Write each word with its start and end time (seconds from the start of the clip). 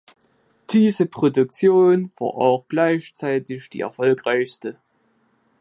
Diese 0.71 1.05
Produktion 1.05 2.11
war 2.17 2.29
auch 2.33 2.65
gleichzeitig 2.67 3.69
die 3.69 3.81
erfolgreichste. 3.81 4.79